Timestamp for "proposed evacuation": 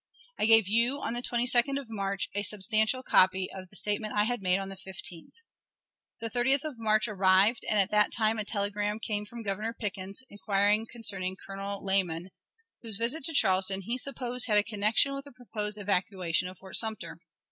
15.33-16.47